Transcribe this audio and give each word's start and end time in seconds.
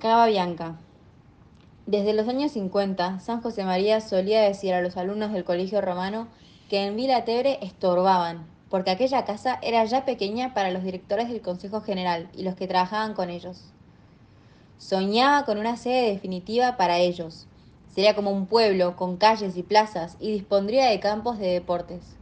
Cava 0.00 0.28
Bianca. 0.28 0.76
Desde 1.84 2.14
los 2.14 2.26
años 2.26 2.52
50, 2.52 3.20
San 3.20 3.42
José 3.42 3.66
María 3.66 4.00
solía 4.00 4.40
decir 4.40 4.72
a 4.72 4.80
los 4.80 4.96
alumnos 4.96 5.30
del 5.30 5.44
colegio 5.44 5.82
romano 5.82 6.26
que 6.70 6.86
en 6.86 6.96
Vila 6.96 7.26
Tebre 7.26 7.58
estorbaban, 7.60 8.46
porque 8.70 8.92
aquella 8.92 9.26
casa 9.26 9.58
era 9.60 9.84
ya 9.84 10.06
pequeña 10.06 10.54
para 10.54 10.70
los 10.70 10.84
directores 10.84 11.28
del 11.28 11.42
Consejo 11.42 11.82
General 11.82 12.30
y 12.32 12.44
los 12.44 12.54
que 12.54 12.66
trabajaban 12.66 13.12
con 13.12 13.28
ellos. 13.28 13.74
Soñaba 14.78 15.44
con 15.44 15.58
una 15.58 15.76
sede 15.76 16.10
definitiva 16.10 16.78
para 16.78 16.96
ellos. 16.96 17.46
Sería 17.94 18.16
como 18.16 18.30
un 18.30 18.46
pueblo 18.46 18.96
con 18.96 19.18
calles 19.18 19.54
y 19.58 19.62
plazas 19.62 20.16
y 20.18 20.32
dispondría 20.32 20.86
de 20.86 20.98
campos 20.98 21.38
de 21.38 21.48
deportes. 21.48 22.16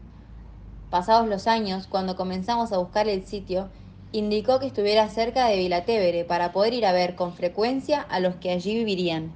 Pasados 0.90 1.28
los 1.28 1.46
años, 1.46 1.86
cuando 1.86 2.16
comenzamos 2.16 2.72
a 2.72 2.78
buscar 2.78 3.06
el 3.08 3.24
sitio, 3.24 3.68
indicó 4.12 4.58
que 4.58 4.66
estuviera 4.66 5.08
cerca 5.08 5.46
de 5.46 5.58
Vilatevere 5.58 6.24
para 6.24 6.52
poder 6.52 6.74
ir 6.74 6.86
a 6.86 6.92
ver 6.92 7.14
con 7.14 7.34
frecuencia 7.34 8.00
a 8.00 8.20
los 8.20 8.36
que 8.36 8.50
allí 8.50 8.74
vivirían. 8.74 9.32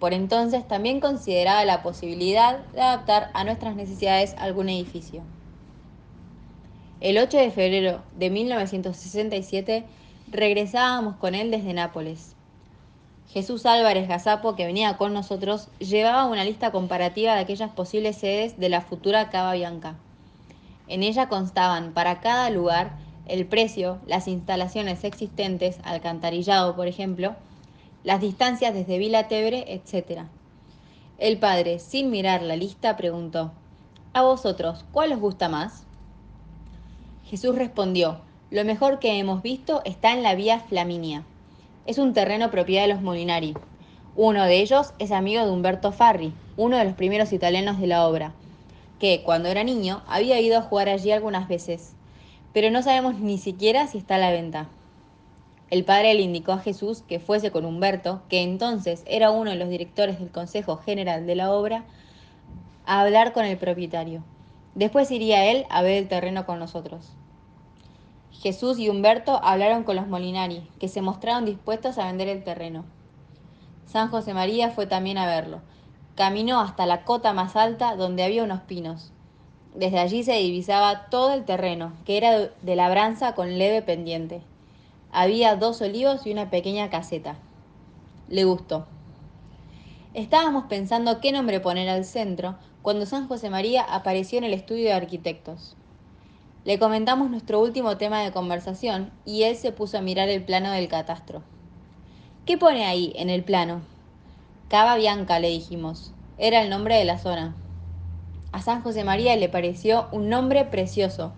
Por 0.00 0.12
entonces 0.12 0.66
también 0.66 0.98
consideraba 0.98 1.64
la 1.64 1.82
posibilidad 1.82 2.58
de 2.72 2.80
adaptar 2.80 3.30
a 3.34 3.44
nuestras 3.44 3.76
necesidades 3.76 4.34
algún 4.38 4.68
edificio. 4.68 5.22
El 7.00 7.18
8 7.18 7.36
de 7.36 7.50
febrero 7.50 8.02
de 8.16 8.30
1967 8.30 9.84
regresábamos 10.28 11.16
con 11.16 11.34
él 11.34 11.50
desde 11.50 11.72
Nápoles. 11.72 12.34
Jesús 13.28 13.64
Álvarez 13.64 14.08
Gazapo, 14.08 14.56
que 14.56 14.66
venía 14.66 14.96
con 14.96 15.14
nosotros, 15.14 15.68
llevaba 15.78 16.26
una 16.26 16.44
lista 16.44 16.70
comparativa 16.70 17.34
de 17.34 17.40
aquellas 17.40 17.70
posibles 17.70 18.16
sedes 18.16 18.58
de 18.58 18.68
la 18.68 18.82
futura 18.82 19.30
Cava 19.30 19.54
Bianca. 19.54 19.96
En 20.86 21.02
ella 21.02 21.28
constaban 21.28 21.92
para 21.92 22.20
cada 22.20 22.50
lugar 22.50 22.98
el 23.26 23.46
precio, 23.46 23.98
las 24.06 24.26
instalaciones 24.26 25.04
existentes, 25.04 25.78
alcantarillado 25.84 26.74
por 26.74 26.88
ejemplo, 26.88 27.36
las 28.02 28.20
distancias 28.20 28.74
desde 28.74 28.98
Vila 28.98 29.28
Tebre, 29.28 29.64
etc. 29.72 30.22
El 31.18 31.38
padre, 31.38 31.78
sin 31.78 32.10
mirar 32.10 32.42
la 32.42 32.56
lista, 32.56 32.96
preguntó, 32.96 33.52
¿A 34.12 34.22
vosotros 34.22 34.84
cuál 34.92 35.12
os 35.12 35.20
gusta 35.20 35.48
más? 35.48 35.84
Jesús 37.24 37.54
respondió, 37.54 38.20
lo 38.50 38.64
mejor 38.64 38.98
que 38.98 39.18
hemos 39.18 39.40
visto 39.40 39.82
está 39.84 40.12
en 40.12 40.22
la 40.22 40.34
vía 40.34 40.58
Flaminia. 40.60 41.22
Es 41.86 41.98
un 41.98 42.12
terreno 42.12 42.50
propiedad 42.50 42.82
de 42.82 42.92
los 42.92 43.02
Molinari. 43.02 43.54
Uno 44.16 44.44
de 44.44 44.60
ellos 44.60 44.92
es 44.98 45.12
amigo 45.12 45.44
de 45.44 45.50
Humberto 45.50 45.92
Farri, 45.92 46.34
uno 46.56 46.76
de 46.76 46.84
los 46.84 46.94
primeros 46.94 47.32
italianos 47.32 47.80
de 47.80 47.86
la 47.86 48.06
obra, 48.06 48.34
que 48.98 49.22
cuando 49.22 49.48
era 49.48 49.64
niño 49.64 50.02
había 50.06 50.40
ido 50.40 50.58
a 50.58 50.62
jugar 50.62 50.88
allí 50.88 51.12
algunas 51.12 51.48
veces 51.48 51.94
pero 52.52 52.70
no 52.70 52.82
sabemos 52.82 53.18
ni 53.18 53.38
siquiera 53.38 53.86
si 53.86 53.98
está 53.98 54.16
a 54.16 54.18
la 54.18 54.30
venta. 54.30 54.68
El 55.70 55.84
padre 55.84 56.12
le 56.14 56.22
indicó 56.22 56.52
a 56.52 56.58
Jesús 56.58 57.02
que 57.08 57.18
fuese 57.18 57.50
con 57.50 57.64
Humberto, 57.64 58.22
que 58.28 58.42
entonces 58.42 59.02
era 59.06 59.30
uno 59.30 59.50
de 59.50 59.56
los 59.56 59.70
directores 59.70 60.18
del 60.18 60.30
Consejo 60.30 60.76
General 60.76 61.26
de 61.26 61.34
la 61.34 61.50
obra, 61.50 61.84
a 62.84 63.00
hablar 63.00 63.32
con 63.32 63.46
el 63.46 63.56
propietario. 63.56 64.22
Después 64.74 65.10
iría 65.10 65.50
él 65.50 65.64
a 65.70 65.82
ver 65.82 65.94
el 66.02 66.08
terreno 66.08 66.44
con 66.44 66.58
nosotros. 66.58 67.12
Jesús 68.32 68.78
y 68.78 68.88
Humberto 68.88 69.40
hablaron 69.42 69.84
con 69.84 69.96
los 69.96 70.08
Molinari, 70.08 70.68
que 70.78 70.88
se 70.88 71.00
mostraron 71.00 71.44
dispuestos 71.44 71.96
a 71.96 72.06
vender 72.06 72.28
el 72.28 72.44
terreno. 72.44 72.84
San 73.86 74.08
José 74.08 74.34
María 74.34 74.70
fue 74.70 74.86
también 74.86 75.16
a 75.16 75.26
verlo. 75.26 75.60
Caminó 76.16 76.60
hasta 76.60 76.86
la 76.86 77.04
cota 77.04 77.32
más 77.32 77.56
alta 77.56 77.96
donde 77.96 78.24
había 78.24 78.42
unos 78.44 78.60
pinos. 78.60 79.12
Desde 79.74 79.98
allí 79.98 80.22
se 80.22 80.34
divisaba 80.34 81.06
todo 81.08 81.32
el 81.32 81.44
terreno, 81.44 81.92
que 82.04 82.18
era 82.18 82.50
de 82.60 82.76
labranza 82.76 83.34
con 83.34 83.58
leve 83.58 83.80
pendiente. 83.80 84.42
Había 85.10 85.56
dos 85.56 85.80
olivos 85.80 86.26
y 86.26 86.32
una 86.32 86.50
pequeña 86.50 86.90
caseta. 86.90 87.36
Le 88.28 88.44
gustó. 88.44 88.86
Estábamos 90.14 90.64
pensando 90.64 91.20
qué 91.20 91.32
nombre 91.32 91.60
poner 91.60 91.88
al 91.88 92.04
centro 92.04 92.56
cuando 92.82 93.06
San 93.06 93.28
José 93.28 93.48
María 93.48 93.82
apareció 93.82 94.38
en 94.38 94.44
el 94.44 94.52
estudio 94.52 94.84
de 94.84 94.92
arquitectos. 94.92 95.76
Le 96.64 96.78
comentamos 96.78 97.30
nuestro 97.30 97.60
último 97.60 97.96
tema 97.96 98.22
de 98.22 98.30
conversación 98.30 99.10
y 99.24 99.44
él 99.44 99.56
se 99.56 99.72
puso 99.72 99.98
a 99.98 100.02
mirar 100.02 100.28
el 100.28 100.44
plano 100.44 100.70
del 100.70 100.88
catastro. 100.88 101.42
¿Qué 102.44 102.58
pone 102.58 102.84
ahí 102.84 103.12
en 103.16 103.30
el 103.30 103.42
plano? 103.42 103.80
Cava 104.68 104.96
Bianca, 104.96 105.38
le 105.38 105.48
dijimos. 105.48 106.12
Era 106.38 106.62
el 106.62 106.70
nombre 106.70 106.96
de 106.96 107.04
la 107.04 107.18
zona. 107.18 107.54
A 108.52 108.60
San 108.60 108.82
José 108.82 109.02
María 109.02 109.34
le 109.36 109.48
pareció 109.48 110.08
un 110.12 110.28
nombre 110.28 110.66
precioso, 110.66 111.32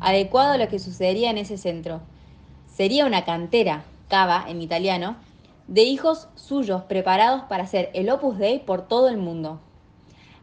adecuado 0.00 0.52
a 0.52 0.58
lo 0.58 0.68
que 0.68 0.78
sucedería 0.78 1.30
en 1.30 1.38
ese 1.38 1.58
centro. 1.58 2.00
Sería 2.66 3.04
una 3.04 3.24
cantera, 3.24 3.84
cava 4.08 4.44
en 4.48 4.62
italiano, 4.62 5.16
de 5.66 5.82
hijos 5.82 6.28
suyos 6.36 6.82
preparados 6.82 7.42
para 7.42 7.64
hacer 7.64 7.90
el 7.94 8.10
Opus 8.10 8.38
Dei 8.38 8.60
por 8.60 8.86
todo 8.86 9.08
el 9.08 9.16
mundo. 9.16 9.60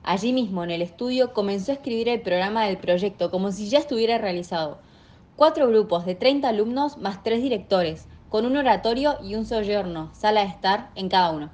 Allí 0.04 0.34
mismo, 0.34 0.64
en 0.64 0.72
el 0.72 0.82
estudio, 0.82 1.34
comenzó 1.34 1.72
a 1.72 1.76
escribir 1.76 2.10
el 2.10 2.22
programa 2.22 2.66
del 2.66 2.78
proyecto 2.78 3.32
como 3.32 3.52
si 3.52 3.70
ya 3.70 3.80
estuviera 3.80 4.18
realizado. 4.18 4.80
Cuatro 5.36 5.68
grupos 5.68 6.06
de 6.06 6.16
30 6.16 6.50
alumnos 6.50 6.98
más 6.98 7.24
tres 7.24 7.42
directores, 7.42 8.08
con 8.30 8.46
un 8.46 8.58
oratorio 8.58 9.18
y 9.24 9.36
un 9.36 9.46
soyorno, 9.46 10.10
sala 10.14 10.42
de 10.42 10.48
estar, 10.48 10.90
en 10.96 11.10
cada 11.10 11.32
uno. 11.32 11.50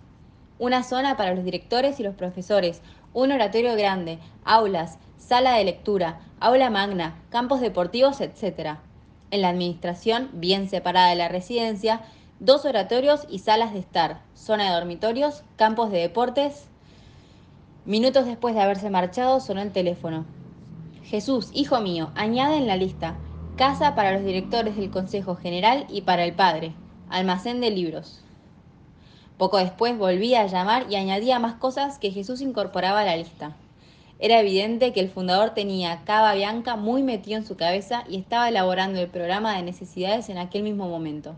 Una 0.58 0.84
zona 0.84 1.18
para 1.18 1.36
los 1.36 1.44
directores 1.44 2.00
y 2.00 2.04
los 2.04 2.16
profesores, 2.16 2.82
un 3.16 3.32
oratorio 3.32 3.76
grande, 3.76 4.20
aulas, 4.44 5.00
sala 5.18 5.54
de 5.54 5.64
lectura, 5.64 6.20
aula 6.42 6.70
magna, 6.70 7.24
campos 7.30 7.62
deportivos, 7.62 8.20
etc. 8.20 8.76
En 9.32 9.42
la 9.42 9.50
administración, 9.50 10.30
bien 10.34 10.70
separada 10.70 11.10
de 11.10 11.16
la 11.16 11.30
residencia, 11.30 12.02
dos 12.42 12.66
oratorios 12.66 13.26
y 13.30 13.40
salas 13.40 13.72
de 13.72 13.80
estar, 13.80 14.20
zona 14.34 14.66
de 14.66 14.76
dormitorios, 14.76 15.44
campos 15.56 15.92
de 15.92 16.00
deportes. 16.00 16.68
Minutos 17.86 18.26
después 18.26 18.54
de 18.54 18.62
haberse 18.62 18.90
marchado, 18.90 19.40
sonó 19.40 19.62
el 19.62 19.72
teléfono. 19.72 20.26
Jesús, 21.02 21.52
hijo 21.54 21.80
mío, 21.80 22.12
añade 22.16 22.58
en 22.58 22.68
la 22.68 22.76
lista, 22.76 23.16
casa 23.56 23.96
para 23.96 24.12
los 24.12 24.26
directores 24.26 24.76
del 24.76 24.92
Consejo 24.92 25.38
General 25.38 25.86
y 25.88 26.02
para 26.02 26.26
el 26.26 26.34
Padre, 26.34 26.74
almacén 27.10 27.62
de 27.62 27.72
libros. 27.72 28.25
Poco 29.38 29.58
después 29.58 29.98
volvía 29.98 30.42
a 30.42 30.48
llamar 30.48 30.86
y 30.90 30.96
añadía 30.96 31.40
más 31.40 31.56
cosas 31.56 32.00
que 32.00 32.12
Jesús 32.12 32.40
incorporaba 32.40 33.02
a 33.02 33.06
la 33.06 33.18
lista. 33.18 33.54
Era 34.18 34.40
evidente 34.40 34.94
que 34.94 35.02
el 35.02 35.10
fundador 35.10 35.50
tenía 35.50 36.04
Cava 36.06 36.34
Bianca 36.36 36.78
muy 36.78 37.04
metido 37.04 37.38
en 37.38 37.46
su 37.46 37.58
cabeza 37.58 38.06
y 38.10 38.16
estaba 38.16 38.48
elaborando 38.48 39.02
el 39.02 39.10
programa 39.10 39.58
de 39.58 39.64
necesidades 39.64 40.30
en 40.30 40.38
aquel 40.38 40.64
mismo 40.64 40.88
momento. 40.88 41.36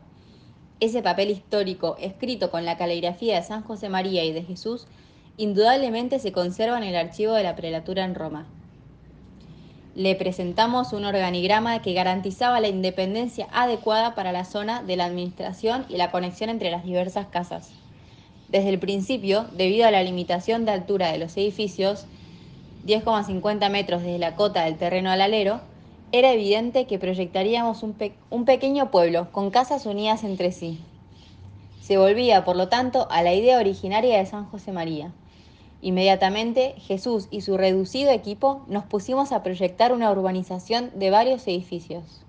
Ese 0.80 1.02
papel 1.02 1.32
histórico, 1.32 1.96
escrito 2.00 2.52
con 2.52 2.66
la 2.66 2.78
caligrafía 2.78 3.38
de 3.38 3.42
San 3.42 3.64
José 3.64 3.90
María 3.90 4.24
y 4.24 4.32
de 4.32 4.44
Jesús, 4.44 4.86
indudablemente 5.38 6.20
se 6.20 6.32
conserva 6.32 6.78
en 6.78 6.84
el 6.84 6.96
archivo 6.96 7.34
de 7.34 7.42
la 7.42 7.56
prelatura 7.56 8.06
en 8.06 8.14
Roma. 8.14 8.46
Le 9.96 10.14
presentamos 10.14 10.94
un 10.94 11.04
organigrama 11.04 11.82
que 11.82 11.94
garantizaba 11.94 12.60
la 12.60 12.68
independencia 12.68 13.48
adecuada 13.52 14.14
para 14.14 14.32
la 14.32 14.46
zona 14.46 14.84
de 14.84 14.98
la 14.98 15.06
administración 15.06 15.88
y 15.90 15.98
la 15.98 16.12
conexión 16.12 16.52
entre 16.52 16.70
las 16.70 16.84
diversas 16.84 17.26
casas. 17.26 17.72
Desde 18.50 18.70
el 18.70 18.80
principio, 18.80 19.46
debido 19.52 19.88
a 19.88 19.92
la 19.92 20.04
limitación 20.04 20.66
de 20.66 20.72
altura 20.72 21.12
de 21.12 21.18
los 21.18 21.36
edificios, 21.36 22.06
10,50 22.86 23.70
metros 23.70 24.02
desde 24.02 24.20
la 24.20 24.36
cota 24.36 24.64
del 24.64 24.78
terreno 24.78 25.12
al 25.12 25.22
alero, 25.22 25.60
era 26.14 26.32
evidente 26.32 26.86
que 26.88 27.00
proyectaríamos 27.00 27.84
un, 27.84 27.96
un, 28.30 28.46
pequeño 28.46 28.90
pueblo 28.92 29.30
con 29.34 29.52
casas 29.52 29.86
unidas 29.86 30.24
entre 30.24 30.54
sí. 30.54 30.80
Se 31.82 31.98
volvía, 31.98 32.46
por 32.46 32.56
lo 32.56 32.70
tanto, 32.70 33.08
a 33.12 33.22
la 33.22 33.34
idea 33.34 33.60
originaria 33.60 34.18
de 34.18 34.26
San 34.26 34.46
José 34.46 34.72
María. 34.72 35.12
Inmediatamente, 35.82 36.76
Jesús 36.78 37.28
y 37.30 37.42
su 37.42 37.58
reducido 37.58 38.12
equipo 38.12 38.64
nos 38.68 38.86
pusimos 38.86 39.34
a 39.34 39.44
proyectar 39.44 39.92
una 39.92 40.10
urbanización 40.10 40.92
de 40.96 41.10
varios 41.12 41.46
edificios. 41.48 42.27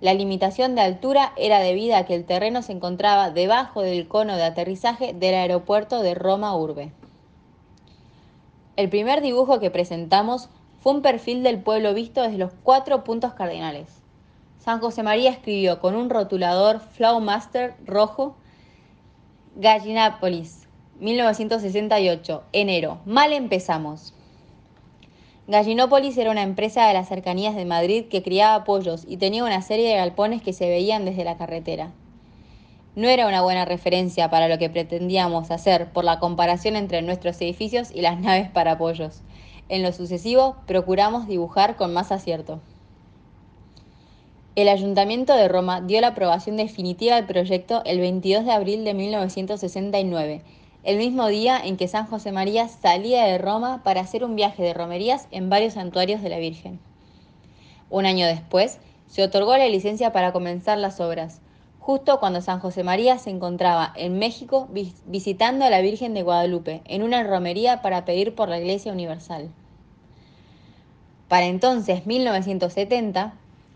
La 0.00 0.14
limitación 0.14 0.76
de 0.76 0.82
altura 0.82 1.32
era 1.36 1.58
debida 1.58 1.98
a 1.98 2.06
que 2.06 2.14
el 2.14 2.24
terreno 2.24 2.62
se 2.62 2.72
encontraba 2.72 3.30
debajo 3.30 3.82
del 3.82 4.06
cono 4.06 4.36
de 4.36 4.44
aterrizaje 4.44 5.12
del 5.12 5.34
aeropuerto 5.34 6.02
de 6.02 6.14
Roma 6.14 6.56
Urbe. 6.56 6.92
El 8.76 8.88
primer 8.90 9.22
dibujo 9.22 9.58
que 9.58 9.72
presentamos 9.72 10.50
fue 10.80 10.92
un 10.92 11.02
perfil 11.02 11.42
del 11.42 11.60
pueblo 11.60 11.94
visto 11.94 12.22
desde 12.22 12.38
los 12.38 12.52
cuatro 12.62 13.02
puntos 13.02 13.34
cardinales. 13.34 13.88
San 14.60 14.78
José 14.78 15.02
María 15.02 15.30
escribió 15.30 15.80
con 15.80 15.96
un 15.96 16.10
rotulador 16.10 16.78
Flowmaster 16.78 17.74
rojo 17.84 18.36
Gallinápolis, 19.56 20.68
1968, 21.00 22.44
enero. 22.52 23.00
Mal 23.04 23.32
empezamos. 23.32 24.14
Gallinópolis 25.48 26.18
era 26.18 26.30
una 26.30 26.42
empresa 26.42 26.86
de 26.86 26.92
las 26.92 27.08
cercanías 27.08 27.56
de 27.56 27.64
Madrid 27.64 28.04
que 28.10 28.22
criaba 28.22 28.64
pollos 28.64 29.06
y 29.08 29.16
tenía 29.16 29.44
una 29.44 29.62
serie 29.62 29.88
de 29.88 29.96
galpones 29.96 30.42
que 30.42 30.52
se 30.52 30.68
veían 30.68 31.06
desde 31.06 31.24
la 31.24 31.38
carretera. 31.38 31.90
No 32.94 33.08
era 33.08 33.26
una 33.26 33.40
buena 33.40 33.64
referencia 33.64 34.28
para 34.28 34.48
lo 34.48 34.58
que 34.58 34.68
pretendíamos 34.68 35.50
hacer 35.50 35.90
por 35.90 36.04
la 36.04 36.18
comparación 36.18 36.76
entre 36.76 37.00
nuestros 37.00 37.40
edificios 37.40 37.90
y 37.94 38.02
las 38.02 38.20
naves 38.20 38.50
para 38.50 38.76
pollos. 38.76 39.22
En 39.70 39.82
lo 39.82 39.90
sucesivo, 39.94 40.56
procuramos 40.66 41.26
dibujar 41.26 41.76
con 41.76 41.94
más 41.94 42.12
acierto. 42.12 42.60
El 44.54 44.68
Ayuntamiento 44.68 45.32
de 45.32 45.48
Roma 45.48 45.80
dio 45.80 46.02
la 46.02 46.08
aprobación 46.08 46.58
definitiva 46.58 47.16
al 47.16 47.24
proyecto 47.24 47.80
el 47.86 48.00
22 48.00 48.44
de 48.44 48.52
abril 48.52 48.84
de 48.84 48.92
1969, 48.92 50.42
el 50.88 50.96
mismo 50.96 51.26
día 51.26 51.60
en 51.62 51.76
que 51.76 51.86
San 51.86 52.06
José 52.06 52.32
María 52.32 52.66
salía 52.66 53.24
de 53.24 53.36
Roma 53.36 53.82
para 53.84 54.00
hacer 54.00 54.24
un 54.24 54.36
viaje 54.36 54.62
de 54.62 54.72
romerías 54.72 55.28
en 55.30 55.50
varios 55.50 55.74
santuarios 55.74 56.22
de 56.22 56.30
la 56.30 56.38
Virgen. 56.38 56.80
Un 57.90 58.06
año 58.06 58.26
después, 58.26 58.78
se 59.06 59.22
otorgó 59.22 59.54
la 59.58 59.68
licencia 59.68 60.12
para 60.12 60.32
comenzar 60.32 60.78
las 60.78 60.98
obras, 60.98 61.42
justo 61.78 62.18
cuando 62.20 62.40
San 62.40 62.58
José 62.60 62.84
María 62.84 63.18
se 63.18 63.28
encontraba 63.28 63.92
en 63.96 64.18
México 64.18 64.66
visitando 65.04 65.66
a 65.66 65.70
la 65.70 65.82
Virgen 65.82 66.14
de 66.14 66.22
Guadalupe 66.22 66.80
en 66.86 67.02
una 67.02 67.22
romería 67.22 67.82
para 67.82 68.06
pedir 68.06 68.34
por 68.34 68.48
la 68.48 68.58
Iglesia 68.58 68.90
Universal. 68.90 69.50
Para 71.28 71.44
entonces, 71.44 72.06
1970, 72.06 73.34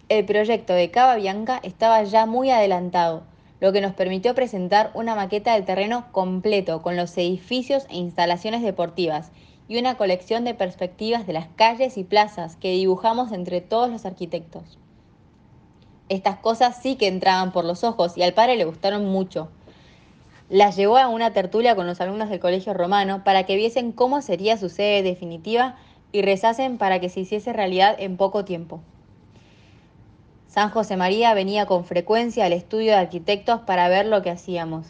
el 0.09 0.25
proyecto 0.25 0.73
de 0.73 0.91
Cava 0.91 1.17
Bianca 1.17 1.61
estaba 1.63 2.03
ya 2.05 2.25
muy 2.25 2.49
adelantado, 2.49 3.25
lo 3.63 3.73
que 3.73 3.81
nos 3.81 3.95
permitió 3.95 4.35
presentar 4.35 4.91
una 4.93 5.15
maqueta 5.15 5.55
del 5.55 5.65
terreno 5.65 6.07
completo 6.11 6.83
con 6.83 6.97
los 6.97 7.17
edificios 7.17 7.87
e 7.91 7.97
instalaciones 7.97 8.61
deportivas 8.61 9.31
y 9.69 9.79
una 9.79 9.97
colección 9.97 10.43
de 10.43 10.53
perspectivas 10.53 11.29
de 11.29 11.35
las 11.35 11.47
calles 11.55 11.97
y 11.97 12.03
plazas 12.03 12.57
que 12.57 12.73
dibujamos 12.73 13.31
entre 13.31 13.61
todos 13.61 13.89
los 13.89 14.05
arquitectos. 14.05 14.79
Estas 16.09 16.39
cosas 16.39 16.83
sí 16.83 16.97
que 16.97 17.07
entraban 17.07 17.53
por 17.53 17.65
los 17.65 17.85
ojos 17.85 18.19
y 18.19 18.25
al 18.25 18.35
padre 18.35 18.57
le 18.57 18.65
gustaron 18.65 19.05
mucho. 19.05 19.49
Las 20.49 20.75
llevó 20.75 20.97
a 20.99 21.07
una 21.07 21.33
tertulia 21.33 21.77
con 21.77 21.87
los 21.87 22.01
alumnos 22.01 22.31
del 22.31 22.41
colegio 22.41 22.75
romano 22.75 23.23
para 23.23 23.47
que 23.47 23.55
viesen 23.55 23.93
cómo 23.93 24.23
sería 24.23 24.57
su 24.57 24.71
sede 24.71 25.05
definitiva 25.05 25.77
y 26.11 26.23
rezasen 26.23 26.79
para 26.79 26.99
que 26.99 27.09
se 27.09 27.21
hiciese 27.21 27.53
realidad 27.53 27.95
en 28.01 28.17
poco 28.17 28.45
tiempo. 28.45 28.81
San 30.53 30.69
José 30.69 30.99
María 30.99 31.33
venía 31.33 31.65
con 31.65 31.87
frecuencia 31.87 32.45
al 32.45 32.53
estudio 32.53 32.93
de 32.93 32.99
arquitectos 32.99 33.63
para 33.63 33.89
ver 33.89 34.05
lo 34.05 34.21
que 34.21 34.29
hacíamos. 34.29 34.87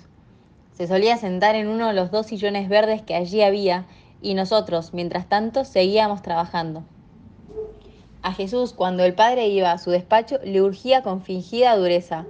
Se 0.73 0.89
solía 0.89 1.17
sentar 1.19 1.55
en 1.55 1.69
uno 1.69 1.87
de 1.87 1.93
los 1.93 2.11
dos 2.11 2.27
sillones 2.27 2.69
verdes 2.69 3.01
que 3.01 3.15
allí 3.15 3.43
había 3.43 3.87
y 4.21 4.35
nosotros, 4.35 4.93
mientras 4.93 5.29
tanto, 5.29 5.65
seguíamos 5.65 6.21
trabajando. 6.21 6.83
A 8.23 8.33
Jesús, 8.33 8.73
cuando 8.73 9.05
el 9.05 9.15
Padre 9.15 9.47
iba 9.47 9.71
a 9.71 9.79
su 9.79 9.93
despacho, 9.93 10.41
le 10.43 10.61
urgía 10.61 11.05
con 11.05 11.23
fingida 11.23 11.77
dureza. 11.77 12.27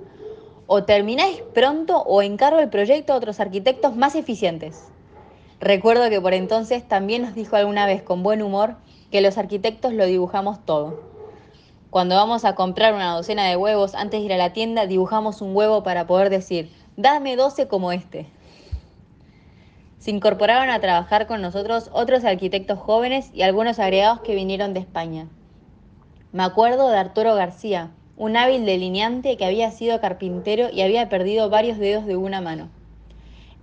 O 0.67 0.85
termináis 0.85 1.43
pronto 1.55 2.03
o 2.03 2.21
encargo 2.21 2.59
el 2.59 2.69
proyecto 2.69 3.15
a 3.15 3.17
otros 3.17 3.41
arquitectos 3.41 3.97
más 3.97 4.15
eficientes. 4.15 4.89
Recuerdo 5.59 6.11
que 6.11 6.21
por 6.21 6.35
entonces 6.35 6.87
también 6.87 7.23
nos 7.23 7.35
dijo 7.35 7.57
alguna 7.57 7.87
vez 7.87 8.03
con 8.03 8.23
buen 8.23 8.43
humor 8.43 8.77
que 9.11 9.23
los 9.23 9.39
arquitectos 9.39 9.95
lo 9.95 10.05
dibujamos 10.05 10.67
todo. 10.67 11.12
Cuando 11.93 12.15
vamos 12.15 12.47
a 12.47 12.55
comprar 12.55 12.95
una 12.95 13.15
docena 13.15 13.45
de 13.45 13.57
huevos, 13.59 13.95
antes 13.95 14.21
de 14.21 14.25
ir 14.25 14.33
a 14.33 14.39
la 14.39 14.55
tienda, 14.55 14.87
dibujamos 14.87 15.43
un 15.43 15.55
huevo 15.55 15.83
para 15.83 16.07
poder 16.07 16.31
decir, 16.31 16.73
dame 16.97 17.37
12 17.37 17.69
como 17.69 17.93
este. 17.93 18.25
Se 19.99 20.11
incorporaron 20.11 20.71
a 20.71 20.81
trabajar 20.81 21.27
con 21.27 21.43
nosotros 21.43 21.91
otros 21.93 22.25
arquitectos 22.25 22.79
jóvenes 22.79 23.31
y 23.35 23.43
algunos 23.43 23.79
agregados 23.79 24.23
que 24.23 24.35
vinieron 24.35 24.73
de 24.73 24.81
España. 24.81 25.29
Me 26.33 26.45
acuerdo 26.45 26.89
de 26.89 26.97
Arturo 26.97 27.35
García, 27.35 27.91
un 28.17 28.39
hábil 28.39 28.65
delineante 28.65 29.37
que 29.37 29.45
había 29.45 29.71
sido 29.71 30.01
carpintero 30.01 30.71
y 30.73 30.81
había 30.81 31.11
perdido 31.11 31.51
varios 31.51 31.77
dedos 31.77 32.07
de 32.07 32.17
una 32.17 32.41
mano. 32.41 32.71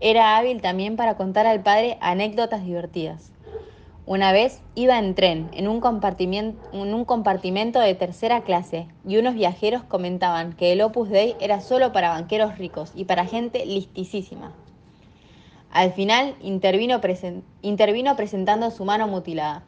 Era 0.01 0.37
hábil 0.37 0.61
también 0.61 0.97
para 0.97 1.17
contar 1.17 1.47
al 1.47 1.63
padre 1.63 1.97
anécdotas 1.99 2.63
divertidas. 2.63 3.31
Una 4.09 4.31
vez 4.31 4.59
iba 4.73 4.97
en 4.97 5.13
tren, 5.13 5.51
en 5.53 5.67
un, 5.67 5.81
compartimento, 5.81 7.79
de 7.79 7.93
tercera 7.93 8.41
clase, 8.41 8.87
y 9.07 9.17
unos 9.17 9.35
viajeros 9.35 9.83
comentaban 9.83 10.53
que 10.53 10.71
el 10.71 10.81
Opus 10.81 11.09
Dei 11.09 11.35
era 11.39 11.61
solo 11.61 11.91
para 11.93 12.09
banqueros 12.09 12.57
ricos 12.57 12.91
y 12.95 13.05
para 13.05 13.27
gente 13.27 13.67
listísima. 13.67 14.51
Al 15.69 15.93
final 15.93 16.35
intervino, 16.41 16.99
intervino 17.61 18.15
presentando 18.15 18.71
su 18.71 18.83
mano 18.83 19.07
mutilada. 19.07 19.63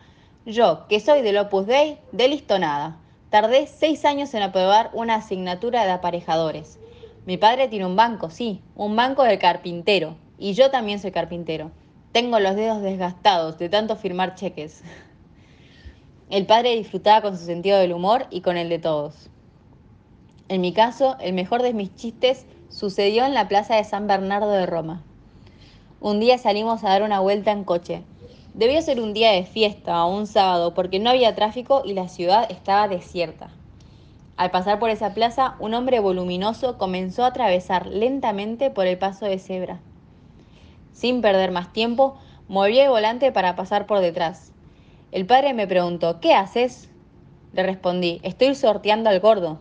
Yo, 0.48 0.88
que 0.88 1.00
soy 1.00 1.22
del 1.22 1.38
Opus 1.38 1.68
Dei, 1.68 2.00
de 2.12 2.28
listo 2.28 2.58
nada. 2.58 2.98
Tardé 3.30 3.68
seis 3.68 4.06
años 4.06 4.34
en 4.34 4.42
aprobar 4.42 4.90
una 4.94 5.18
asignatura 5.18 5.86
de 5.86 5.92
aparejadores. 5.92 6.80
Mi 7.28 7.38
padre 7.38 7.68
tiene 7.68 7.86
un 7.86 7.96
banco, 7.96 8.32
sí, 8.32 8.64
un 8.76 8.96
banco 8.96 9.22
del 9.22 9.38
carpintero, 9.38 10.16
y 10.40 10.54
yo 10.54 10.72
también 10.72 10.98
soy 10.98 11.12
carpintero. 11.12 11.70
Tengo 12.12 12.42
los 12.42 12.58
dedos 12.58 12.82
desgastados 12.82 13.58
de 13.58 13.70
tanto 13.70 13.96
firmar 13.96 14.36
cheques. 14.36 14.84
El 16.30 16.46
padre 16.46 16.76
disfrutaba 16.76 17.22
con 17.22 17.38
su 17.38 17.46
sentido 17.46 17.80
del 17.80 17.94
humor 17.94 18.28
y 18.30 18.42
con 18.42 18.58
el 18.58 18.68
de 18.68 18.80
todos. 18.80 19.30
En 20.50 20.60
mi 20.60 20.74
caso, 20.74 21.16
el 21.22 21.32
mejor 21.32 21.62
de 21.62 21.74
mis 21.74 21.96
chistes 21.96 22.46
sucedió 22.68 23.24
en 23.26 23.34
la 23.34 23.48
plaza 23.48 23.78
de 23.78 23.86
San 23.86 24.08
Bernardo 24.08 24.52
de 24.52 24.66
Roma. 24.66 25.04
Un 26.02 26.20
día 26.20 26.38
salimos 26.38 26.84
a 26.84 26.90
dar 26.90 27.04
una 27.04 27.22
vuelta 27.22 27.52
en 27.52 27.64
coche. 27.64 28.04
Debió 28.54 28.82
ser 28.82 29.00
un 29.00 29.14
día 29.14 29.32
de 29.32 29.46
fiesta 29.46 30.04
o 30.04 30.14
un 30.14 30.28
sábado 30.28 30.74
porque 30.74 31.00
no 31.00 31.12
había 31.12 31.34
tráfico 31.36 31.84
y 31.86 31.94
la 31.94 32.10
ciudad 32.10 32.52
estaba 32.52 32.90
desierta. 32.90 33.52
Al 34.36 34.52
pasar 34.52 34.80
por 34.80 34.90
esa 34.90 35.14
plaza, 35.14 35.56
un 35.60 35.74
hombre 35.74 36.02
voluminoso 36.02 36.78
comenzó 36.78 37.24
a 37.24 37.28
atravesar 37.28 37.88
lentamente 37.88 38.70
por 38.70 38.86
el 38.86 38.98
paso 38.98 39.26
de 39.26 39.40
cebra. 39.40 39.80
Sin 40.94 41.22
perder 41.22 41.52
más 41.52 41.74
tiempo, 41.74 42.18
moví 42.48 42.80
el 42.80 42.90
volante 42.90 43.32
para 43.32 43.56
pasar 43.56 43.86
por 43.86 44.00
detrás. 44.00 44.52
El 45.12 45.26
padre 45.26 45.54
me 45.54 45.68
preguntó, 45.68 46.20
¿qué 46.20 46.34
haces? 46.34 46.90
Le 47.54 47.64
respondí, 47.64 48.20
estoy 48.24 48.56
sorteando 48.56 49.10
al 49.10 49.20
gordo. 49.20 49.60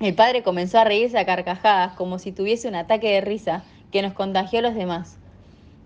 El 0.00 0.14
padre 0.14 0.42
comenzó 0.42 0.78
a 0.78 0.84
reírse 0.84 1.18
a 1.18 1.26
carcajadas 1.26 1.94
como 1.94 2.18
si 2.18 2.32
tuviese 2.32 2.66
un 2.68 2.74
ataque 2.74 3.12
de 3.12 3.20
risa 3.20 3.64
que 3.92 4.02
nos 4.02 4.12
contagió 4.12 4.58
a 4.58 4.62
los 4.62 4.74
demás. 4.74 5.18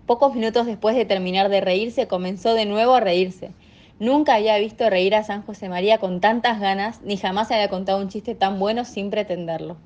Pocos 0.07 0.33
minutos 0.33 0.65
después 0.65 0.95
de 0.95 1.05
terminar 1.05 1.49
de 1.49 1.61
reírse, 1.61 2.07
comenzó 2.07 2.55
de 2.55 2.65
nuevo 2.65 2.95
a 2.95 2.99
reírse. 2.99 3.53
Nunca 3.99 4.35
había 4.35 4.57
visto 4.57 4.89
reír 4.89 5.13
a 5.13 5.23
San 5.23 5.43
José 5.43 5.69
María 5.69 5.99
con 5.99 6.19
tantas 6.19 6.59
ganas, 6.59 7.01
ni 7.03 7.17
jamás 7.17 7.51
había 7.51 7.69
contado 7.69 8.01
un 8.01 8.09
chiste 8.09 8.33
tan 8.33 8.57
bueno 8.57 8.85
sin 8.85 9.11
pretenderlo. 9.11 9.77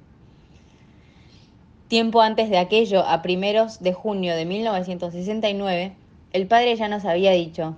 Tiempo 1.93 2.21
antes 2.21 2.49
de 2.49 2.57
aquello, 2.57 3.05
a 3.05 3.21
primeros 3.21 3.83
de 3.83 3.93
junio 3.93 4.35
de 4.35 4.45
1969, 4.45 5.93
el 6.31 6.47
padre 6.47 6.75
ya 6.75 6.87
nos 6.87 7.05
había 7.05 7.33
dicho, 7.33 7.75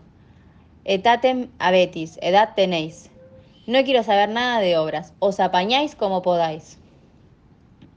Etatem 0.86 1.50
abetis, 1.60 2.18
edad 2.22 2.52
tenéis. 2.56 3.12
No 3.68 3.84
quiero 3.84 4.04
saber 4.04 4.30
nada 4.30 4.62
de 4.62 4.78
obras, 4.78 5.12
os 5.20 5.42
apañáis 5.42 5.96
como 5.96 6.22
podáis. 6.22 6.80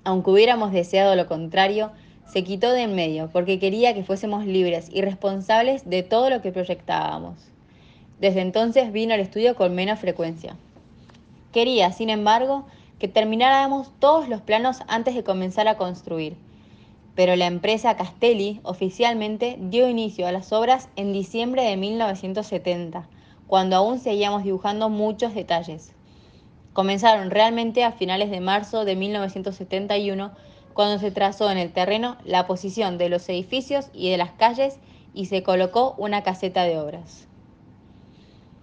Aunque 0.03 0.33
hubiéramos 0.33 0.73
deseado 0.73 1.15
lo 1.15 1.29
contrario, 1.29 1.93
se 2.27 2.43
quitó 2.43 2.73
de 2.73 2.83
en 2.83 2.97
medio 2.97 3.31
porque 3.33 3.61
quería 3.61 3.95
que 3.95 4.03
fuésemos 4.03 4.45
libres 4.45 4.91
y 4.93 5.03
responsables 5.03 5.89
de 5.89 6.03
todo 6.03 6.31
lo 6.31 6.43
que 6.43 6.51
proyectábamos. 6.51 7.37
Desde 8.19 8.41
entonces 8.41 8.91
vino 8.91 9.15
al 9.15 9.21
estudio 9.21 9.55
con 9.55 9.73
menos 9.73 10.01
frecuencia. 10.01 10.57
Quería, 11.53 11.93
sin 11.93 12.11
embargo, 12.11 12.67
que 12.99 13.09
termináramos 13.09 13.91
todos 14.01 14.29
los 14.29 14.41
planos 14.41 14.79
antes 14.89 15.15
de 15.15 15.25
comenzar 15.25 15.69
a 15.69 15.77
construir. 15.77 16.37
Pero 17.15 17.37
la 17.37 17.47
empresa 17.47 17.97
Castelli 17.97 18.61
oficialmente 18.63 19.57
dio 19.61 19.89
inicio 19.89 20.27
a 20.27 20.33
las 20.33 20.53
obras 20.53 20.89
en 20.97 21.13
diciembre 21.13 21.63
de 21.63 21.77
1970, 21.77 23.09
cuando 23.47 23.77
aún 23.77 23.99
seguíamos 23.99 24.45
dibujando 24.45 24.89
muchos 24.89 25.35
detalles. 25.35 25.93
Comenzaron 26.73 27.31
realmente 27.31 27.85
a 27.85 27.93
finales 27.93 28.31
de 28.31 28.41
marzo 28.41 28.85
de 28.85 28.97
1971, 28.97 30.33
cuando 30.75 30.99
se 30.99 31.11
trazó 31.11 31.51
en 31.51 31.59
el 31.59 31.73
terreno 31.73 32.17
la 32.25 32.47
posición 32.47 32.99
de 32.99 33.09
los 33.09 33.29
edificios 33.29 33.89
y 33.93 34.11
de 34.11 34.17
las 34.17 34.31
calles 34.33 34.79
y 35.15 35.27
se 35.27 35.43
colocó 35.43 35.95
una 35.99 36.23
caseta 36.23 36.65
de 36.65 36.79
obras. 36.79 37.28